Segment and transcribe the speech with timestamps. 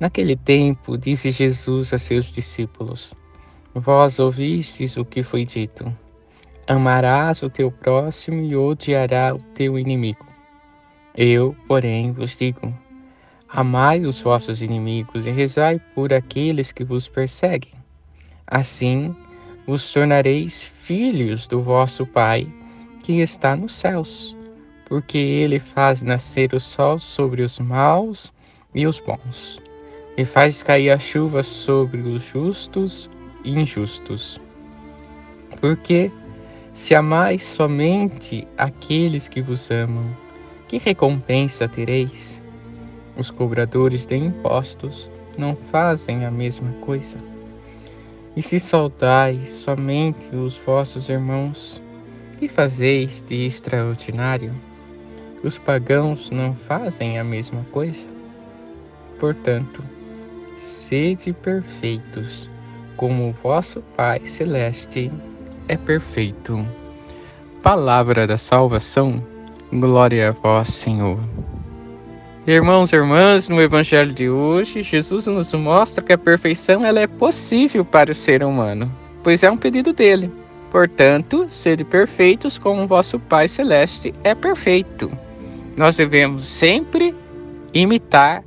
[0.00, 3.14] Naquele tempo, disse Jesus a seus discípulos:
[3.74, 5.92] Vós ouvistes o que foi dito:
[6.68, 10.24] Amarás o teu próximo e odiarás o teu inimigo.
[11.16, 12.72] Eu, porém, vos digo:
[13.48, 17.72] Amai os vossos inimigos e rezai por aqueles que vos perseguem.
[18.46, 19.16] Assim,
[19.66, 22.46] vos tornareis filhos do vosso Pai
[23.02, 24.36] que está nos céus,
[24.86, 28.32] porque ele faz nascer o sol sobre os maus
[28.72, 29.60] e os bons
[30.18, 33.08] e faz cair a chuva sobre os justos
[33.44, 34.40] e injustos.
[35.60, 36.10] Porque
[36.74, 40.04] se amais somente aqueles que vos amam,
[40.66, 42.42] que recompensa tereis?
[43.16, 45.08] Os cobradores de impostos
[45.38, 47.16] não fazem a mesma coisa.
[48.34, 51.80] E se saudais somente os vossos irmãos,
[52.40, 54.52] que fazeis de extraordinário?
[55.44, 58.08] Os pagãos não fazem a mesma coisa?
[59.20, 59.82] Portanto,
[60.58, 62.50] sede perfeitos,
[62.96, 65.10] como o vosso Pai Celeste
[65.68, 66.66] é perfeito.
[67.62, 69.22] Palavra da salvação,
[69.72, 71.18] glória a vós, Senhor.
[72.46, 77.06] Irmãos e irmãs, no Evangelho de hoje, Jesus nos mostra que a perfeição ela é
[77.06, 78.90] possível para o ser humano,
[79.22, 80.32] pois é um pedido dele.
[80.70, 85.10] Portanto, sede perfeitos como vosso Pai Celeste é perfeito.
[85.76, 87.14] Nós devemos sempre
[87.74, 88.42] imitar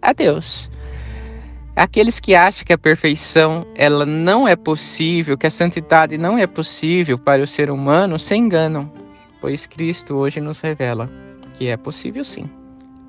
[0.00, 0.70] a Deus.
[1.74, 6.46] Aqueles que acham que a perfeição ela não é possível, que a santidade não é
[6.46, 8.92] possível para o ser humano, se enganam,
[9.40, 11.08] pois Cristo hoje nos revela
[11.54, 12.44] que é possível sim.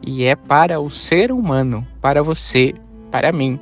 [0.06, 2.74] E é para o ser humano, para você,
[3.12, 3.60] para mim.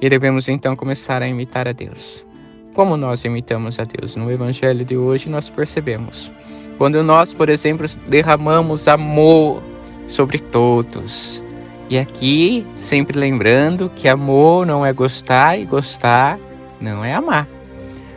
[0.00, 2.26] E devemos então começar a imitar a Deus.
[2.74, 4.14] Como nós imitamos a Deus?
[4.14, 6.32] No evangelho de hoje nós percebemos.
[6.76, 9.62] Quando nós, por exemplo, derramamos amor
[10.06, 11.42] sobre todos,
[11.90, 16.38] e aqui, sempre lembrando que amor não é gostar e gostar
[16.80, 17.48] não é amar.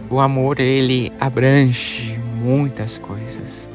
[0.10, 3.70] O amor, ele abrange muitas coisas.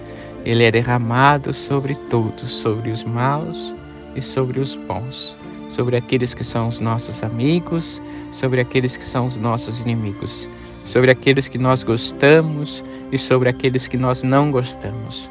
[0.45, 3.75] Ele é derramado sobre todos, sobre os maus
[4.15, 5.35] e sobre os bons,
[5.71, 8.01] sobre aqueles que são os nossos amigos,
[8.33, 10.47] sobre aqueles que são os nossos inimigos,
[10.85, 15.29] sobre aqueles que nós gostamos e sobre aqueles que nós não gostamos.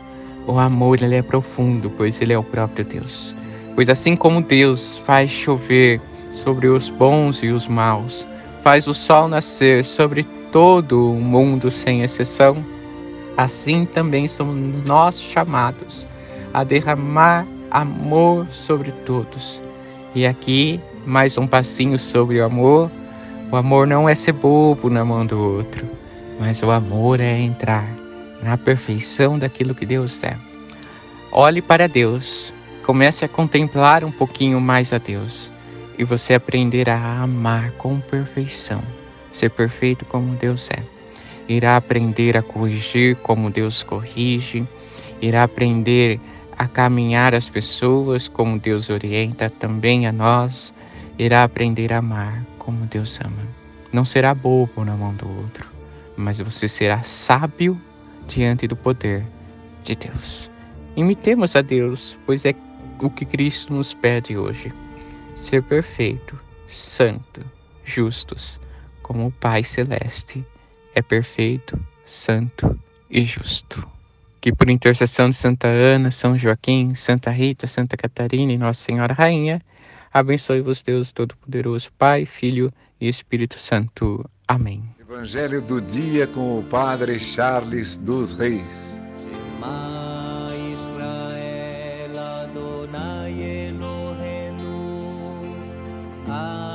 [0.48, 3.36] O amor, ele é profundo, pois ele é o próprio Deus.
[3.76, 8.26] Pois assim como Deus faz chover sobre os bons e os maus,
[8.64, 12.66] faz o sol nascer sobre todo o mundo sem exceção,
[13.36, 16.08] assim também somos nós chamados
[16.54, 19.62] a derramar amor sobre todos.
[20.16, 22.90] E aqui, mais um passinho sobre o amor.
[23.52, 25.86] O amor não é ser bobo na mão do outro,
[26.40, 27.86] mas o amor é entrar
[28.42, 30.38] na perfeição daquilo que Deus é.
[31.32, 32.54] Olhe para Deus,
[32.86, 35.52] Comece a contemplar um pouquinho mais a Deus
[35.98, 38.80] e você aprenderá a amar com perfeição,
[39.34, 40.84] ser perfeito como Deus é.
[41.52, 44.68] Irá aprender a corrigir como Deus corrige,
[45.20, 46.20] irá aprender
[46.56, 50.72] a caminhar as pessoas como Deus orienta também a nós,
[51.18, 53.48] irá aprender a amar como Deus ama.
[53.92, 55.68] Não será bobo na mão do outro,
[56.16, 57.82] mas você será sábio
[58.28, 59.24] diante do poder
[59.84, 60.52] de Deus.
[60.96, 62.54] Imitemos a Deus, pois é
[63.00, 64.74] o que Cristo nos pede hoje:
[65.36, 67.42] ser perfeito, santo,
[67.84, 68.60] justos,
[69.02, 70.46] como o Pai Celeste
[70.94, 72.80] é perfeito, santo
[73.10, 73.86] e justo.
[74.40, 79.14] Que por intercessão de Santa Ana, São Joaquim, Santa Rita, Santa Catarina e Nossa Senhora
[79.14, 79.62] Rainha,
[80.14, 84.24] abençoe-vos Deus Todo-Poderoso, Pai, Filho e Espírito Santo.
[84.48, 84.84] Amém.
[85.00, 89.02] Evangelho do dia com o Padre Charles dos Reis.
[96.28, 96.75] I